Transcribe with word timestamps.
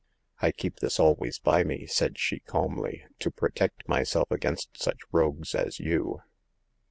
I 0.41 0.51
keep 0.51 0.79
this 0.79 0.99
always 0.99 1.37
by 1.37 1.63
me," 1.63 1.85
said 1.85 2.17
she, 2.17 2.39
calmly, 2.39 3.05
to 3.19 3.29
protect 3.29 3.87
myself 3.87 4.31
against 4.31 4.81
such 4.81 4.97
rogues 5.11 5.53
as 5.53 5.79
you 5.79 6.23